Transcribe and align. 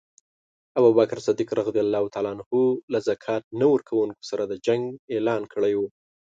ابوبکر 0.79 1.19
صدیق 1.27 1.49
له 2.93 2.99
ذکات 3.07 3.43
نه 3.59 3.65
ورکونکو 3.73 4.21
سره 4.29 4.43
د 4.47 4.53
جنګ 4.65 4.83
اعلان 5.13 5.41
کړی 5.53 5.73
وو. 5.77 5.87